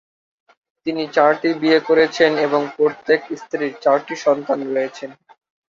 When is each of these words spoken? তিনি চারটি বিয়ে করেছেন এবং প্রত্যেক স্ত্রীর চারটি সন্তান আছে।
তিনি 0.85 1.03
চারটি 1.07 1.49
বিয়ে 1.61 1.79
করেছেন 1.87 2.31
এবং 2.39 2.61
প্রত্যেক 2.77 3.21
স্ত্রীর 3.37 3.73
চারটি 3.81 4.15
সন্তান 4.25 4.59
আছে। 4.67 5.05